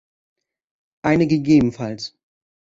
[1.05, 1.77] Eine ggf.